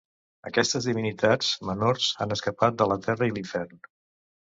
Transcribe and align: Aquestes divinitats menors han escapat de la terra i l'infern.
Aquestes 0.49 0.87
divinitats 0.91 1.51
menors 1.71 2.09
han 2.25 2.37
escapat 2.39 2.83
de 2.83 2.91
la 2.93 3.01
terra 3.07 3.33
i 3.33 3.39
l'infern. 3.41 3.83